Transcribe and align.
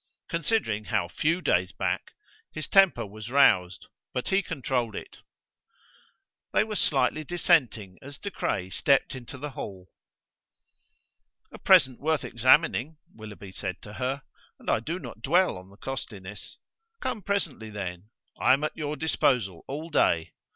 Considering 0.29 0.85
how 0.85 1.07
few 1.07 1.41
days 1.43 1.71
back, 1.71 2.13
his 2.51 2.67
temper 2.67 3.05
was 3.05 3.29
roused, 3.29 3.85
but 4.15 4.29
he 4.29 4.41
controlled 4.41 4.95
it. 4.95 5.17
They 6.53 6.63
were 6.63 6.75
slightly 6.75 7.23
dissenting 7.23 7.99
as 8.01 8.17
De 8.17 8.31
Craye 8.31 8.71
stepped 8.71 9.13
into 9.13 9.37
the 9.37 9.51
hall. 9.51 9.89
"A 11.51 11.59
present 11.59 11.99
worth 11.99 12.23
examining," 12.25 12.97
Willoughby 13.13 13.51
said 13.51 13.79
to 13.83 13.93
her: 13.93 14.23
"and 14.57 14.71
I 14.71 14.79
do 14.79 14.97
not 14.97 15.21
dwell 15.21 15.55
on 15.55 15.69
the 15.69 15.77
costliness. 15.77 16.57
Come 16.99 17.21
presently, 17.21 17.69
then. 17.69 18.09
I 18.39 18.53
am 18.53 18.63
at 18.63 18.75
your 18.75 18.95
disposal 18.95 19.63
all 19.67 19.91
day. 19.91 20.31